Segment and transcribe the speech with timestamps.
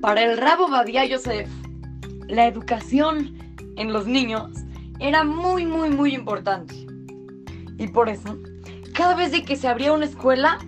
[0.00, 1.50] Para el Rabo Badia Yosef,
[2.28, 3.36] la educación
[3.76, 4.48] en los niños
[5.00, 6.86] era muy, muy, muy importante.
[7.78, 8.38] Y por eso,
[8.94, 10.58] cada vez que se abría una escuela,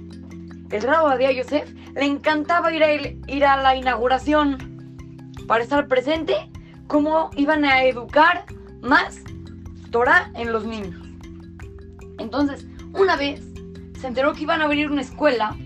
[0.71, 4.59] el Rabo Badia Yosef le encantaba ir a, ir a la inauguración
[5.47, 6.35] para estar presente
[6.89, 8.47] cómo iban a educar
[8.83, 9.21] más
[9.93, 11.07] Torah en los niños.
[12.19, 13.41] Entonces, una vez
[14.01, 15.57] se enteró que iban a abrir una escuela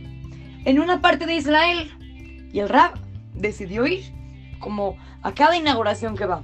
[0.67, 1.91] en una parte de Israel
[2.53, 3.04] y el Rab
[3.35, 4.05] decidió ir
[4.61, 6.43] como a cada inauguración que va.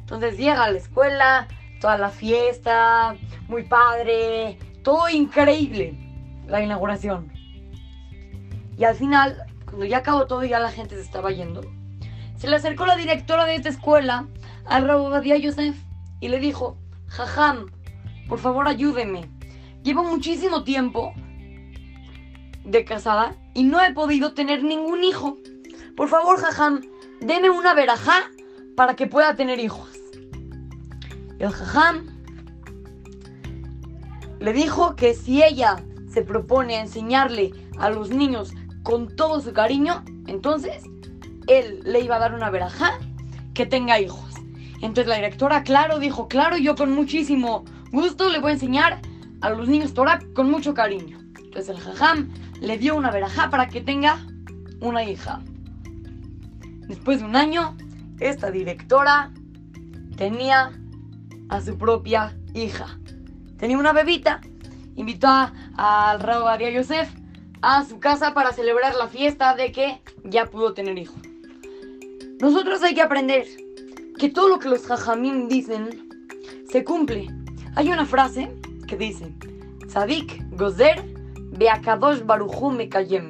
[0.00, 1.48] Entonces llega a la escuela,
[1.80, 3.16] toda la fiesta,
[3.48, 5.94] muy padre, todo increíble,
[6.46, 7.32] la inauguración.
[8.76, 11.62] Y al final, cuando ya acabó todo y ya la gente se estaba yendo,
[12.36, 14.26] se le acercó la directora de esta escuela
[14.66, 15.76] al Rabobadía Yosef
[16.20, 16.76] y le dijo,
[17.08, 17.66] Jajam,
[18.28, 19.28] por favor ayúdeme.
[19.82, 21.12] Llevo muchísimo tiempo
[22.64, 25.36] de casada y no he podido tener ningún hijo.
[25.96, 26.82] Por favor, Jajam,
[27.20, 28.30] deme una verajá
[28.76, 29.90] para que pueda tener hijos.
[31.38, 32.06] el Jajam
[34.40, 40.02] le dijo que si ella se propone enseñarle a los niños con todo su cariño,
[40.26, 40.82] entonces
[41.46, 42.98] él le iba a dar una verajá
[43.54, 44.34] que tenga hijos.
[44.80, 49.00] Entonces la directora, claro, dijo, claro, yo con muchísimo gusto le voy a enseñar
[49.40, 51.18] a los niños Torah con mucho cariño.
[51.38, 54.26] Entonces el jajam le dio una verajá para que tenga
[54.80, 55.40] una hija.
[56.88, 57.76] Después de un año,
[58.20, 59.32] esta directora
[60.16, 60.72] tenía
[61.48, 62.98] a su propia hija.
[63.58, 64.40] Tenía una bebita.
[64.94, 65.28] Invitó
[65.76, 67.10] al Rabo Aria Yosef
[67.62, 71.16] a su casa para celebrar la fiesta de que ya pudo tener hijo.
[72.40, 73.46] Nosotros hay que aprender
[74.18, 76.08] que todo lo que los jajamim dicen
[76.68, 77.28] se cumple.
[77.76, 78.52] Hay una frase
[78.86, 79.32] que dice,
[79.88, 81.02] Sadik gozer
[81.58, 83.28] beakadosh baruchu mekayem.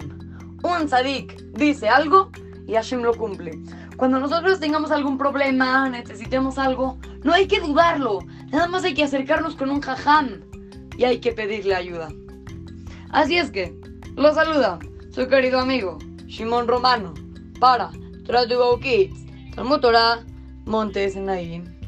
[0.62, 2.30] Un sadik dice algo
[2.72, 3.58] y Hashem lo cumple.
[3.98, 8.20] Cuando nosotros tengamos algún problema, necesitemos algo, no hay que dudarlo.
[8.50, 10.40] Nada más hay que acercarnos con un jajam
[10.96, 12.08] y hay que pedirle ayuda.
[13.10, 13.78] Así es que,
[14.16, 14.78] lo saluda
[15.10, 17.12] su querido amigo Shimon Romano
[17.60, 17.90] para
[18.24, 20.24] Tratubo Kids, Talmud Torah,
[20.64, 21.81] Montes Naim.